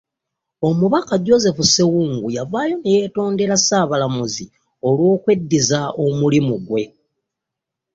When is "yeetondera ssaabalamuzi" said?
2.95-4.45